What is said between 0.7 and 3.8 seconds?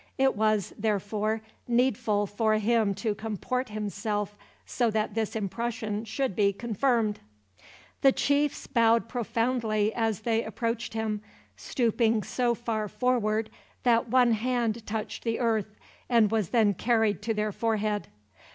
therefore, needful for him to comport